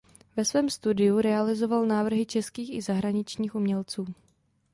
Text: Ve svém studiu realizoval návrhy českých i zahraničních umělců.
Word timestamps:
Ve 0.37 0.45
svém 0.45 0.69
studiu 0.69 1.21
realizoval 1.21 1.85
návrhy 1.85 2.25
českých 2.25 2.73
i 2.73 2.81
zahraničních 2.81 3.55
umělců. 3.55 4.05